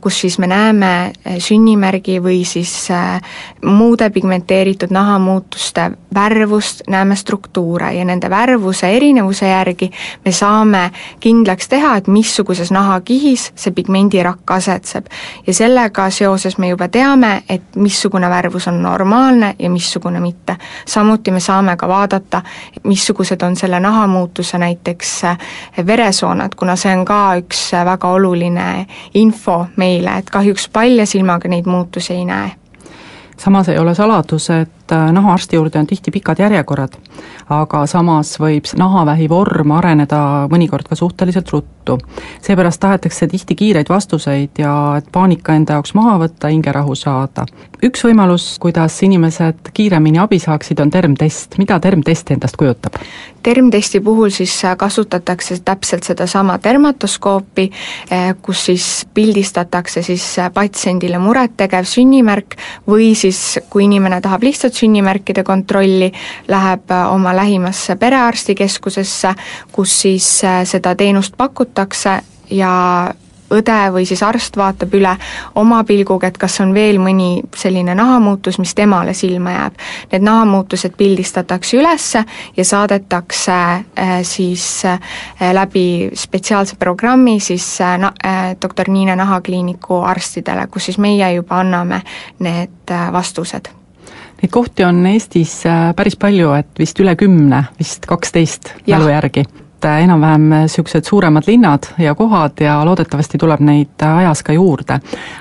kus 0.00 0.20
siis 0.20 0.38
me 0.38 0.46
näeme 0.46 1.12
sünnimärgi 1.38 2.18
või 2.22 2.44
siis 2.44 2.88
muude 3.62 4.10
pigmenteeritud 4.10 4.90
nahamuutuste 4.90 5.90
värvust, 6.14 6.82
näeme 6.90 7.16
struktuure 7.16 7.92
ja 7.94 8.04
nende 8.04 8.30
värvuse 8.30 8.90
erinevuse 8.96 9.48
järgi 9.48 9.90
me 10.24 10.32
saame 10.32 10.90
kindlaks 11.20 11.68
teha, 11.68 11.75
et 11.96 12.08
missuguses 12.08 12.70
nahakihis 12.70 13.52
see 13.54 13.72
pigmendirakk 13.72 14.50
asetseb. 14.50 15.06
ja 15.46 15.54
sellega 15.54 16.10
seoses 16.10 16.58
me 16.58 16.68
juba 16.68 16.88
teame, 16.88 17.42
et 17.48 17.76
missugune 17.76 18.30
värvus 18.30 18.68
on 18.68 18.82
normaalne 18.82 19.54
ja 19.58 19.70
missugune 19.70 20.20
mitte. 20.20 20.56
samuti 20.86 21.30
me 21.30 21.40
saame 21.40 21.76
ka 21.76 21.88
vaadata, 21.88 22.42
missugused 22.84 23.42
on 23.42 23.56
selle 23.56 23.80
nahamuutuse 23.80 24.58
näiteks 24.58 25.22
veresooned, 25.86 26.54
kuna 26.56 26.76
see 26.76 26.96
on 26.96 27.04
ka 27.04 27.36
üks 27.36 27.72
väga 27.84 28.08
oluline 28.08 28.86
info 29.14 29.66
meile, 29.76 30.18
et 30.18 30.30
kahjuks 30.30 30.68
palja 30.68 31.06
silmaga 31.06 31.48
neid 31.48 31.66
muutusi 31.66 32.12
ei 32.12 32.24
näe 32.24 32.50
samas 33.36 33.68
ei 33.68 33.78
ole 33.78 33.94
saladus, 33.94 34.50
et 34.50 34.75
äh, 34.92 35.12
nahaarsti 35.12 35.56
juurde 35.56 35.78
on 35.78 35.86
tihti 35.86 36.10
pikad 36.10 36.38
järjekorrad, 36.38 36.96
aga 37.50 37.86
samas 37.86 38.36
võib 38.40 38.68
nahavähi 38.78 39.28
vorm 39.28 39.74
areneda 39.76 40.20
mõnikord 40.52 40.88
ka 40.88 40.98
suhteliselt 40.98 41.50
ruttu. 41.52 41.98
seepärast 42.42 42.80
tahetakse 42.80 43.26
tihti 43.30 43.54
kiireid 43.54 43.88
vastuseid 43.88 44.58
ja 44.58 44.96
et 44.98 45.06
paanika 45.12 45.54
enda 45.54 45.76
jaoks 45.78 45.94
maha 45.94 46.16
võtta, 46.18 46.50
hingerahu 46.50 46.94
saada. 46.94 47.46
üks 47.82 48.04
võimalus, 48.04 48.58
kuidas 48.58 49.02
inimesed 49.02 49.70
kiiremini 49.74 50.18
abi 50.18 50.38
saaksid, 50.38 50.80
on 50.80 50.90
termtest, 50.90 51.58
mida 51.58 51.80
termtest 51.80 52.30
endast 52.30 52.56
kujutab? 52.56 52.98
termtesti 53.42 54.00
puhul 54.00 54.30
siis 54.30 54.64
äh, 54.64 54.76
kasutatakse 54.76 55.58
täpselt 55.64 56.02
sedasama 56.02 56.58
dermatoskoopi, 56.62 57.70
äh, 58.12 58.34
kus 58.42 58.64
siis 58.66 59.06
pildistatakse 59.14 60.02
siis 60.02 60.24
patsiendile 60.54 61.18
murettegev 61.22 61.86
sünnimärk 61.86 62.56
või 62.88 63.12
siis, 63.14 63.58
kui 63.70 63.84
inimene 63.86 64.20
tahab 64.20 64.42
lihtsalt 64.42 64.74
sünnimärkide 64.76 65.44
kontrolli, 65.44 66.12
läheb 66.48 66.90
äh, 66.90 67.12
oma 67.12 67.36
lähimasse 67.36 67.96
perearstikeskusesse, 67.96 69.34
kus 69.72 70.00
siis 70.00 70.30
äh, 70.44 70.64
seda 70.64 70.94
teenust 70.94 71.36
pakutakse 71.36 72.20
ja 72.50 72.72
õde 73.50 73.76
või 73.94 74.06
siis 74.06 74.22
arst 74.26 74.56
vaatab 74.58 74.94
üle 74.98 75.12
oma 75.54 75.82
pilguga, 75.86 76.26
et 76.26 76.38
kas 76.38 76.58
on 76.64 76.72
veel 76.74 76.98
mõni 76.98 77.44
selline 77.54 77.94
nahamuutus, 77.94 78.58
mis 78.58 78.74
temale 78.74 79.14
silma 79.14 79.54
jääb. 79.54 79.78
Need 80.12 80.26
nahamuutused 80.26 80.96
pildistatakse 80.98 81.78
üles 81.78 82.08
ja 82.56 82.64
saadetakse 82.66 83.54
äh, 83.54 84.16
siis 84.26 84.82
läbi 85.40 86.10
spetsiaalse 86.14 86.76
programmi 86.78 87.38
siis 87.40 87.78
na-, 87.80 88.12
doktor 88.62 88.90
Niine 88.90 89.16
Nahakliiniku 89.16 90.02
arstidele, 90.02 90.66
kus 90.66 90.90
siis 90.90 90.98
meie 90.98 91.32
juba 91.38 91.60
anname 91.62 92.02
need 92.42 92.96
vastused 93.12 93.75
Neid 94.46 94.54
kohti 94.54 94.84
on 94.86 95.00
Eestis 95.10 95.64
päris 95.98 96.14
palju, 96.22 96.52
et 96.54 96.78
vist 96.78 97.00
üle 97.02 97.16
kümne, 97.18 97.64
vist 97.82 98.06
kaksteist 98.06 98.76
mälu 98.86 99.10
järgi 99.10 99.42
et 99.76 100.04
enam-vähem 100.04 100.46
niisugused 100.50 101.04
suuremad 101.04 101.44
linnad 101.46 101.86
ja 101.98 102.14
kohad 102.14 102.60
ja 102.60 102.78
loodetavasti 102.84 103.38
tuleb 103.38 103.60
neid 103.60 104.02
ajas 104.02 104.42
ka 104.42 104.52
juurde. 104.52 105.00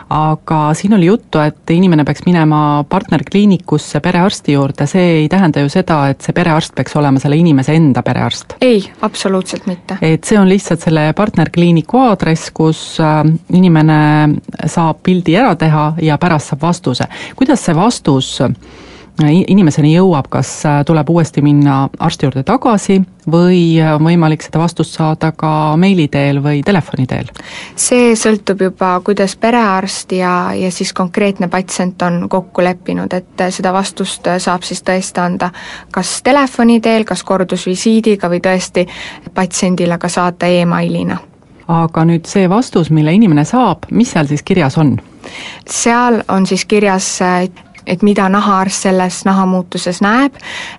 aga 0.10 0.74
siin 0.74 0.94
oli 0.94 1.06
juttu, 1.06 1.40
et 1.40 1.70
inimene 1.70 2.04
peaks 2.04 2.26
minema 2.26 2.86
partnerkliinikusse 2.90 4.00
perearsti 4.00 4.54
juurde, 4.54 4.88
see 4.88 5.06
ei 5.22 5.30
tähenda 5.30 5.60
ju 5.60 5.70
seda, 5.70 6.08
et 6.10 6.22
see 6.22 6.34
perearst 6.34 6.76
peaks 6.76 6.96
olema 6.96 7.20
selle 7.20 7.38
inimese 7.38 7.76
enda 7.76 8.04
perearst? 8.04 8.58
ei, 8.62 8.84
absoluutselt 9.02 9.68
mitte. 9.68 9.98
et 10.02 10.24
see 10.24 10.40
on 10.40 10.50
lihtsalt 10.50 10.84
selle 10.84 11.14
partnerkliiniku 11.16 12.04
aadress, 12.10 12.52
kus 12.54 13.00
äh, 13.00 13.24
inimene 13.54 14.00
saab 14.66 15.00
pildi 15.04 15.38
ära 15.40 15.56
teha 15.56 15.94
ja 16.02 16.18
pärast 16.18 16.54
saab 16.54 16.68
vastuse. 16.68 17.08
kuidas 17.36 17.66
see 17.66 17.76
vastus 17.76 18.36
inimeseni 19.24 19.94
jõuab, 19.94 20.28
kas 20.30 20.50
äh, 20.68 20.82
tuleb 20.86 21.10
uuesti 21.10 21.42
minna 21.42 21.86
arsti 22.00 22.26
juurde 22.26 22.44
tagasi 22.44 23.00
või 23.32 23.80
on 23.82 24.04
võimalik 24.06 24.44
seda 24.44 24.60
vastust 24.60 24.98
saada 24.98 25.32
ka 25.32 25.50
meili 25.80 26.08
teel 26.12 26.42
või 26.44 26.62
telefoni 26.66 27.08
teel? 27.08 27.32
see 27.76 28.14
sõltub 28.20 28.62
juba, 28.62 29.00
kuidas 29.06 29.36
perearst 29.40 30.12
ja, 30.12 30.54
ja 30.54 30.72
siis 30.72 30.94
konkreetne 30.94 31.48
patsient 31.48 32.02
on 32.06 32.26
kokku 32.30 32.64
leppinud, 32.64 33.14
et 33.14 33.46
seda 33.50 33.74
vastust 33.74 34.28
saab 34.38 34.68
siis 34.68 34.84
tõesti 34.84 35.24
anda 35.24 35.52
kas 35.92 36.20
telefoni 36.24 36.82
teel, 36.82 37.06
kas 37.08 37.24
kordusvisiidiga 37.24 38.30
või 38.30 38.44
tõesti 38.44 38.86
patsiendile 39.34 39.98
ka 39.98 40.12
saata 40.12 40.52
emailina 40.52 41.18
aga 41.72 42.04
nüüd 42.06 42.28
see 42.30 42.50
vastus, 42.50 42.92
mille 42.94 43.14
inimene 43.16 43.46
saab, 43.48 43.88
mis 43.92 44.12
seal 44.14 44.28
siis 44.30 44.44
kirjas 44.46 44.78
on? 44.78 44.98
seal 45.66 46.22
on 46.30 46.46
siis 46.46 46.66
kirjas 46.70 47.08
et 47.88 48.01
mida 48.04 48.30
nahaarst 48.30 48.88
selles 48.88 49.22
nahamuutuses 49.25 50.01
näeb, 50.01 50.36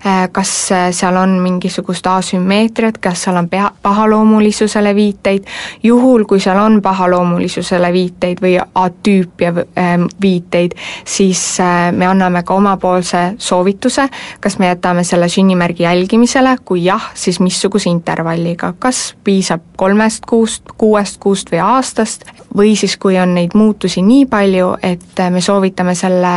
äh, 0.06 0.28
kas 0.32 0.72
äh, 0.72 0.88
seal 0.94 1.16
on 1.16 1.38
mingisugust 1.42 2.06
asümmeetriat, 2.06 2.98
kas 2.98 3.22
seal 3.26 3.36
on 3.36 3.48
pea, 3.48 3.70
pahaloomulisusele 3.82 4.94
viiteid, 4.94 5.46
juhul 5.82 6.25
kui 6.25 6.40
seal 6.40 6.58
on 6.60 6.80
pahaloomulisusele 6.82 7.92
viiteid 7.92 8.42
või 8.42 8.56
atüüpia 8.58 9.52
ähm, 9.78 10.06
viiteid, 10.22 10.76
siis 11.04 11.42
äh, 11.60 11.92
me 11.92 12.06
anname 12.06 12.42
ka 12.42 12.54
omapoolse 12.54 13.25
soovituse, 13.38 14.08
kas 14.40 14.58
me 14.58 14.72
jätame 14.72 15.04
selle 15.04 15.28
sünnimärgi 15.28 15.86
jälgimisele, 15.86 16.56
kui 16.64 16.84
jah, 16.84 17.10
siis 17.14 17.40
missuguse 17.40 17.90
intervalliga, 17.90 18.75
kas 18.78 19.14
piisab 19.25 19.62
kolmest 19.76 20.26
kuust, 20.26 20.62
kuuest 20.78 21.20
kuust 21.20 21.52
või 21.52 21.62
aastast, 21.62 22.25
või 22.56 22.76
siis, 22.76 22.96
kui 22.96 23.18
on 23.18 23.34
neid 23.34 23.54
muutusi 23.54 24.02
nii 24.02 24.26
palju, 24.30 24.76
et 24.82 25.20
me 25.30 25.40
soovitame 25.40 25.94
selle 25.94 26.34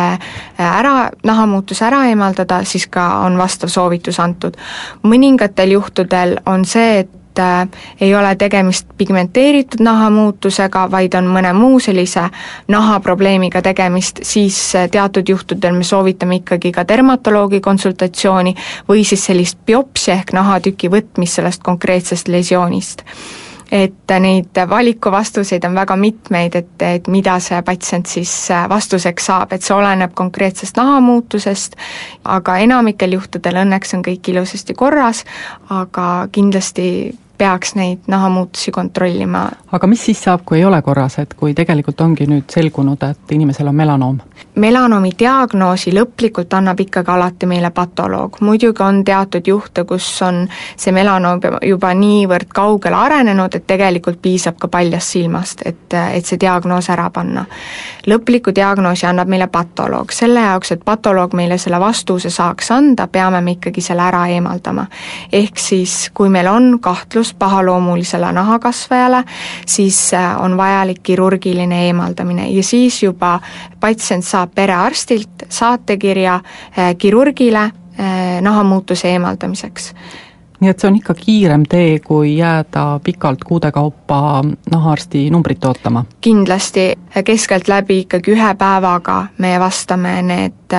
ära, 0.60 1.10
nahamuutuse 1.24 1.86
ära 1.86 2.04
eemaldada, 2.10 2.64
siis 2.64 2.88
ka 2.88 3.08
on 3.26 3.38
vastav 3.38 3.70
soovitus 3.70 4.20
antud. 4.20 4.58
mõningatel 5.04 5.72
juhtudel 5.72 6.38
on 6.46 6.66
see, 6.66 7.00
et 7.00 7.40
äh, 7.40 7.68
ei 8.02 8.16
ole 8.16 8.36
tegemist 8.36 8.88
pigmenteeritud 8.98 9.80
nahamuutusega, 9.80 10.88
vaid 10.92 11.16
on 11.16 11.28
mõne 11.32 11.54
muu 11.54 11.80
sellise 11.80 12.30
nahaprobleemiga 12.68 13.62
tegemist, 13.62 14.20
siis 14.24 14.76
äh, 14.76 14.90
teatud 14.92 15.30
juhtudel 15.30 15.74
me 15.74 15.84
soovitame 15.84 16.42
ikkagi 16.44 16.72
ka 16.72 16.88
dermatoloogi 16.88 17.62
konsultatsiooni 17.62 18.56
või 18.90 19.04
siis 19.04 19.26
sellist 19.26 19.60
biopsia 19.66 20.20
ehk 20.20 20.34
nahatüki 20.34 20.92
võtmist 20.92 21.40
sellest 21.40 21.64
konkreetsest 21.64 22.28
lesioonist 22.28 23.06
et 23.72 24.14
neid 24.20 24.60
valikuvastuseid 24.70 25.64
on 25.68 25.76
väga 25.78 25.96
mitmeid, 26.00 26.56
et, 26.56 26.82
et 26.82 27.08
mida 27.08 27.38
see 27.44 27.62
patsient 27.66 28.10
siis 28.10 28.34
äh, 28.52 28.66
vastuseks 28.70 29.30
saab, 29.30 29.54
et 29.54 29.66
see 29.66 29.76
oleneb 29.76 30.16
konkreetsest 30.18 30.78
nahamuutusest, 30.80 31.78
aga 32.26 32.58
enamikel 32.66 33.18
juhtudel 33.20 33.62
õnneks 33.64 33.96
on 33.98 34.06
kõik 34.06 34.32
ilusasti 34.34 34.74
korras, 34.78 35.24
aga 35.70 36.28
kindlasti 36.32 36.90
peaks 37.40 37.76
neid 37.76 38.08
nahamuutusi 38.08 38.72
kontrollima. 38.72 39.48
aga 39.72 39.88
mis 39.88 40.06
siis 40.06 40.24
saab, 40.24 40.42
kui 40.46 40.58
ei 40.60 40.66
ole 40.66 40.82
korras, 40.82 41.20
et 41.20 41.34
kui 41.34 41.54
tegelikult 41.56 42.02
ongi 42.02 42.28
nüüd 42.28 42.52
selgunud, 42.52 43.04
et 43.10 43.32
inimesel 43.38 43.72
on 43.72 43.76
melanoom? 43.76 44.20
melanoomi 44.60 45.12
diagnoosi 45.20 45.94
lõplikult 45.96 46.54
annab 46.58 46.80
ikkagi 46.84 47.12
alati 47.12 47.48
meile 47.48 47.72
patoloog, 47.72 48.40
muidugi 48.42 48.84
on 48.84 49.04
teatud 49.06 49.48
juhte, 49.48 49.84
kus 49.88 50.08
on 50.26 50.42
see 50.76 50.92
melanoom 50.96 51.40
juba 51.66 51.94
niivõrd 51.96 52.52
kaugele 52.56 52.96
arenenud, 52.96 53.56
et 53.56 53.68
tegelikult 53.68 54.20
piisab 54.22 54.60
ka 54.60 54.68
paljast 54.68 55.16
silmast, 55.16 55.64
et, 55.66 55.94
et 55.94 56.26
see 56.26 56.40
diagnoos 56.42 56.90
ära 56.90 57.10
panna. 57.14 57.46
lõpliku 58.08 58.52
diagnoosi 58.56 59.06
annab 59.06 59.30
meile 59.30 59.48
patoloog, 59.48 60.12
selle 60.12 60.44
jaoks, 60.44 60.72
et 60.76 60.84
patoloog 60.86 61.34
meile 61.38 61.58
selle 61.58 61.80
vastuse 61.80 62.30
saaks 62.30 62.72
anda, 62.72 63.08
peame 63.08 63.42
me 63.42 63.56
ikkagi 63.58 63.82
selle 63.82 64.04
ära 64.04 64.26
eemaldama. 64.28 64.88
ehk 65.32 65.60
siis, 65.60 66.10
kui 66.14 66.30
meil 66.30 66.48
on 66.48 66.80
kahtlus, 66.82 67.29
kahtlus 67.30 67.34
pahaloomulisele 67.40 68.32
nahakasvajale, 68.32 69.24
siis 69.66 70.14
äh, 70.14 70.42
on 70.42 70.58
vajalik 70.58 71.04
kirurgiline 71.04 71.86
eemaldamine. 71.86 72.50
Ja 72.50 72.64
siis 72.64 73.04
juba 73.04 73.40
patsient 73.80 74.24
saab 74.24 74.52
perearstilt 74.56 75.46
saatekirja 75.50 76.36
äh, 76.36 76.96
kirurgile 76.98 77.64
äh, 78.00 78.42
nahamuutuse 78.42 79.10
eemaldamiseks. 79.10 79.94
Nii 80.60 80.70
et 80.70 80.80
see 80.80 80.90
on 80.90 80.96
ikka 80.98 81.14
kiirem 81.16 81.64
tee, 81.64 82.00
kui 82.04 82.34
jääda 82.36 83.00
pikalt 83.04 83.46
kuude 83.48 83.72
kaupa 83.72 84.44
nahaarsti 84.72 85.30
numbrit 85.32 85.66
ootama? 85.66 86.04
kindlasti, 86.22 86.98
keskeltläbi 87.26 88.00
ikkagi 88.00 88.34
ühe 88.36 88.56
päevaga 88.60 89.28
me 89.38 89.54
vastame 89.60 90.18
need 90.22 90.76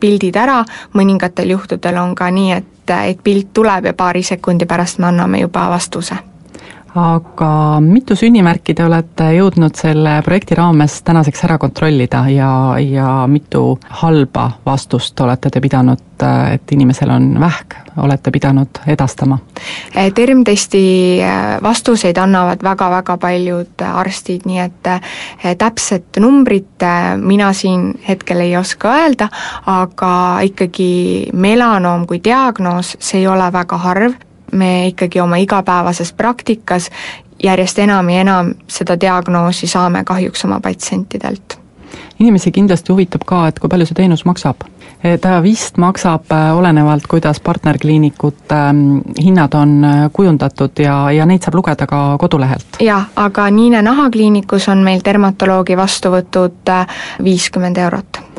pildid 0.00 0.40
ära, 0.40 0.64
mõningatel 0.96 1.52
juhtudel 1.52 2.00
on 2.00 2.14
ka 2.16 2.30
nii, 2.32 2.52
et 2.56 2.79
et, 2.90 3.10
et 3.10 3.22
pilt 3.24 3.54
tuleb 3.54 3.84
ja 3.84 3.94
paari 3.94 4.22
sekundi 4.22 4.66
pärast 4.66 4.98
me 4.98 5.06
anname 5.06 5.40
juba 5.40 5.68
vastuse 5.70 6.14
aga 6.94 7.80
mitu 7.80 8.16
sünnimärki 8.18 8.74
te 8.74 8.84
olete 8.84 9.30
jõudnud 9.36 9.76
selle 9.78 10.16
projekti 10.26 10.56
raames 10.58 11.00
tänaseks 11.06 11.44
ära 11.46 11.58
kontrollida 11.62 12.24
ja, 12.32 12.50
ja 12.82 13.10
mitu 13.30 13.78
halba 14.02 14.50
vastust 14.66 15.20
olete 15.20 15.50
te 15.50 15.60
pidanud, 15.62 16.02
et 16.52 16.72
inimesel 16.74 17.12
on 17.14 17.28
vähk, 17.40 17.76
olete 18.02 18.30
pidanud 18.34 18.82
edastama? 18.90 19.38
termtesti 20.14 20.82
vastuseid 21.62 22.18
annavad 22.18 22.62
väga-väga 22.62 23.16
paljud 23.20 23.84
arstid, 23.86 24.46
nii 24.50 24.58
et 24.64 24.90
täpset 25.58 26.18
numbrit 26.20 26.86
mina 27.22 27.52
siin 27.52 27.92
hetkel 28.08 28.42
ei 28.46 28.56
oska 28.56 28.96
öelda, 29.02 29.28
aga 29.66 30.12
ikkagi 30.46 31.30
melanoom 31.32 32.06
kui 32.06 32.20
diagnoos, 32.24 32.96
see 32.98 33.22
ei 33.22 33.30
ole 33.30 33.52
väga 33.52 33.78
harv 33.78 34.18
me 34.52 34.86
ikkagi 34.86 35.20
oma 35.20 35.36
igapäevases 35.36 36.12
praktikas 36.12 36.90
järjest 37.42 37.78
enam 37.78 38.08
ja 38.08 38.20
enam 38.20 38.54
seda 38.68 38.96
diagnoosi 39.00 39.66
saame 39.66 40.04
kahjuks 40.04 40.44
oma 40.44 40.60
patsientidelt. 40.60 41.58
inimesi 42.20 42.52
kindlasti 42.52 42.92
huvitab 42.92 43.22
ka, 43.26 43.46
et 43.48 43.58
kui 43.58 43.68
palju 43.68 43.86
see 43.86 43.94
teenus 43.94 44.24
maksab. 44.24 44.64
ta 45.20 45.42
vist 45.42 45.76
maksab 45.76 46.32
äh, 46.32 46.56
olenevalt, 46.56 47.06
kuidas 47.08 47.40
partnerkliinikute 47.40 48.60
hinnad 49.22 49.54
on 49.54 49.84
äh, 49.84 50.10
kujundatud 50.12 50.78
ja, 50.78 51.10
ja 51.12 51.26
neid 51.26 51.42
saab 51.42 51.54
lugeda 51.54 51.86
ka 51.86 52.16
kodulehelt. 52.18 52.80
jah, 52.80 53.08
aga 53.16 53.50
Niine 53.50 53.82
nahakliinikus 53.82 54.68
on 54.68 54.84
meil 54.84 55.00
dermatoloogi 55.04 55.76
vastuvõtud 55.76 56.74
viiskümmend 57.24 57.78
eurot 57.78 58.29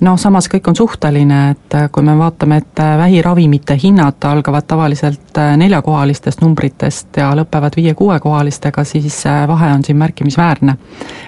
noh, 0.00 0.16
samas 0.18 0.48
kõik 0.50 0.68
on 0.70 0.76
suhteline, 0.76 1.38
et 1.50 1.74
äh, 1.74 1.88
kui 1.92 2.02
me 2.06 2.14
vaatame, 2.18 2.60
et 2.62 2.82
äh, 2.82 2.96
vähiravimite 2.98 3.78
hinnad 3.82 4.24
algavad 4.30 4.66
tavaliselt 4.68 5.38
äh, 5.38 5.56
neljakohalistest 5.60 6.42
numbritest 6.42 7.20
ja 7.22 7.30
lõpevad 7.36 7.76
viie-kuuekohalistega, 7.76 8.84
siis 8.84 9.22
vahe 9.48 9.72
on 9.72 9.84
siin 9.84 9.96
märkimisväärne. 9.96 10.76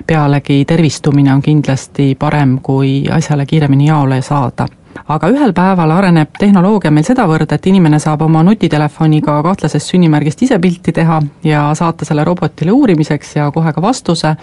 pealegi 0.07 0.65
tervistumine 0.65 1.35
on 1.35 1.43
kindlasti 1.43 2.15
parem, 2.19 2.59
kui 2.63 3.05
asjale 3.11 3.47
kiiremini 3.47 3.87
jaole 3.87 4.23
saada 4.23 4.69
aga 5.09 5.31
ühel 5.31 5.53
päeval 5.57 5.91
areneb 5.91 6.35
tehnoloogia 6.39 6.91
meil 6.91 7.07
sedavõrd, 7.07 7.53
et 7.53 7.67
inimene 7.67 7.99
saab 8.03 8.23
oma 8.27 8.43
nutitelefoniga 8.47 9.41
kahtlasest 9.43 9.93
sünnimärgist 9.93 10.43
ise 10.47 10.59
pilti 10.59 10.93
teha 10.93 11.21
ja 11.45 11.69
saata 11.75 12.05
selle 12.05 12.25
robotile 12.25 12.73
uurimiseks 12.73 13.37
ja 13.37 13.51
kohe 13.55 13.73
ka 13.73 13.83
vastuse, 13.83 14.35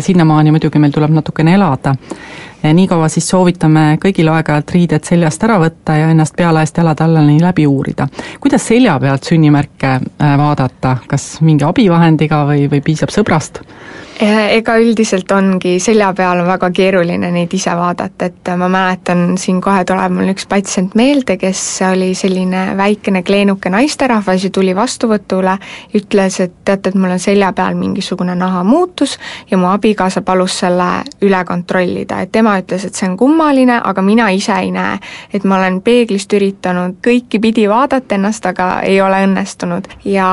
sinnamaani 0.00 0.52
muidugi 0.52 0.78
meil 0.78 0.92
tuleb 0.92 1.14
natukene 1.16 1.54
elada 1.56 1.94
niikaua 2.62 3.08
siis 3.08 3.28
soovitame 3.28 3.98
kõigil 4.02 4.28
aeg-ajalt 4.32 4.72
riided 4.74 5.06
seljast 5.06 5.44
ära 5.46 5.58
võtta 5.62 5.94
ja 5.98 6.08
ennast 6.10 6.36
pealaest 6.36 6.78
jalad 6.78 7.00
allani 7.00 7.38
läbi 7.40 7.66
uurida. 7.66 8.08
kuidas 8.40 8.66
selja 8.66 8.98
pealt 9.00 9.24
sünnimärke 9.24 9.86
äh, 9.86 10.38
vaadata, 10.38 10.96
kas 11.06 11.40
mingi 11.40 11.64
abivahendiga 11.64 12.44
või, 12.46 12.66
või 12.70 12.82
piisab 12.82 13.14
sõbrast? 13.14 13.62
Ega 14.20 14.74
üldiselt 14.82 15.30
ongi, 15.32 15.76
selja 15.80 16.08
peal 16.16 16.40
on 16.42 16.48
väga 16.48 16.70
keeruline 16.74 17.30
neid 17.30 17.52
ise 17.54 17.70
vaadata, 17.76 18.26
et 18.26 18.50
ma 18.58 18.68
mäletan, 18.72 19.36
siin 19.38 19.60
kohe 19.62 19.84
tuleb 19.86 20.14
mul 20.16 20.32
üks 20.32 20.48
patsient 20.50 20.96
meelde, 20.98 21.36
kes 21.38 21.60
oli 21.86 22.10
selline 22.18 22.64
väikene 22.78 23.22
kleenuke 23.22 23.70
naisterahvas 23.70 24.48
ja 24.48 24.50
tuli 24.54 24.74
vastuvõtule, 24.76 25.54
ütles, 25.98 26.40
et 26.42 26.56
teate, 26.64 26.90
et 26.90 26.98
mul 26.98 27.14
on 27.14 27.22
selja 27.22 27.52
peal 27.54 27.78
mingisugune 27.78 28.34
nahamuutus 28.38 29.18
ja 29.50 29.60
mu 29.60 29.70
abikaasa 29.70 30.24
palus 30.26 30.58
selle 30.64 30.88
üle 31.22 31.44
kontrollida, 31.46 32.22
et 32.24 32.34
tema 32.34 32.56
ütles, 32.58 32.88
et 32.88 32.98
see 32.98 33.06
on 33.08 33.16
kummaline, 33.20 33.78
aga 33.84 34.02
mina 34.02 34.30
ise 34.34 34.56
ei 34.58 34.74
näe. 34.74 34.98
et 35.32 35.44
ma 35.44 35.58
olen 35.58 35.80
peeglist 35.82 36.32
üritanud 36.32 36.98
kõiki 37.04 37.38
pidi 37.40 37.68
vaadata 37.68 38.14
ennast, 38.14 38.46
aga 38.46 38.80
ei 38.82 39.00
ole 39.00 39.22
õnnestunud 39.28 39.88
ja, 40.04 40.28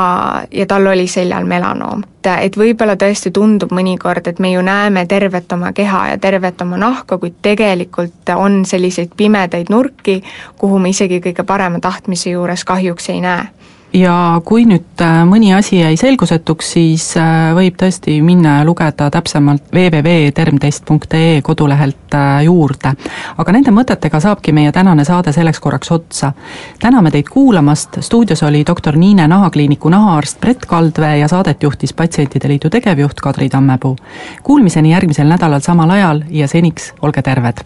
ja 0.51 0.65
tal 0.65 0.87
oli 0.87 1.07
seljal 1.07 1.45
melanoom 1.45 2.03
et, 2.25 2.45
et 2.45 2.57
võib-olla 2.57 2.95
tõesti 2.99 3.31
tundub 3.31 3.73
mõnikord, 3.75 4.27
et 4.27 4.39
me 4.39 4.51
ju 4.51 4.61
näeme 4.65 5.05
tervet 5.05 5.51
oma 5.53 5.71
keha 5.73 6.07
ja 6.13 6.17
tervet 6.17 6.61
oma 6.61 6.77
nahka, 6.77 7.17
kuid 7.17 7.37
tegelikult 7.41 8.33
on 8.35 8.63
selliseid 8.65 9.13
pimedaid 9.17 9.69
nurki, 9.69 10.21
kuhu 10.57 10.79
me 10.79 10.89
isegi 10.89 11.21
kõige 11.21 11.45
parema 11.45 11.79
tahtmise 11.79 12.33
juures 12.35 12.65
kahjuks 12.65 13.09
ei 13.13 13.21
näe 13.21 13.47
ja 13.95 14.41
kui 14.45 14.65
nüüd 14.67 15.01
äh, 15.03 15.21
mõni 15.27 15.51
asi 15.55 15.79
jäi 15.79 15.95
selgusetuks, 15.99 16.71
siis 16.75 17.05
äh, 17.19 17.51
võib 17.55 17.77
tõesti 17.79 18.17
minna 18.25 18.59
ja 18.59 18.65
lugeda 18.67 19.07
täpsemalt 19.13 19.69
www.termtest.ee 19.73 21.41
kodulehelt 21.45 22.17
äh, 22.17 22.43
juurde. 22.47 22.95
aga 23.37 23.55
nende 23.55 23.71
mõtetega 23.75 24.19
saabki 24.21 24.53
meie 24.55 24.71
tänane 24.75 25.05
saade 25.07 25.33
selleks 25.35 25.59
korraks 25.63 25.91
otsa. 25.91 26.33
täname 26.79 27.11
teid 27.11 27.29
kuulamast, 27.31 28.01
stuudios 28.01 28.43
oli 28.43 28.65
doktor 28.67 28.97
Niine 28.97 29.27
Nahakliiniku 29.27 29.89
nahaarst 29.89 30.39
Brett 30.41 30.65
Kaldvee 30.65 31.17
ja 31.17 31.27
saadet 31.27 31.63
juhtis 31.63 31.93
Patsientide 31.93 32.47
Liidu 32.47 32.69
tegevjuht 32.69 33.21
Kadri 33.21 33.49
Tammepuu. 33.49 33.95
Kuulmiseni 34.43 34.91
järgmisel 34.91 35.27
nädalal 35.27 35.63
samal 35.63 35.89
ajal 35.89 36.23
ja 36.29 36.47
seniks 36.47 36.93
olge 37.01 37.21
terved! 37.21 37.63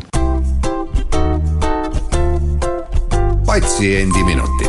patsiendiminutid 3.49 4.68